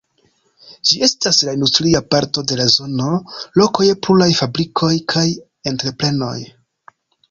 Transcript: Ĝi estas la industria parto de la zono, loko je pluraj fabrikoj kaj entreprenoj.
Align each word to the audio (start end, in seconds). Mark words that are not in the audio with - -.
Ĝi 0.91 1.01
estas 1.07 1.41
la 1.49 1.53
industria 1.57 2.01
parto 2.15 2.45
de 2.53 2.59
la 2.63 2.67
zono, 2.77 3.13
loko 3.63 3.89
je 3.91 4.01
pluraj 4.09 4.33
fabrikoj 4.43 4.95
kaj 5.17 5.31
entreprenoj. 5.75 6.37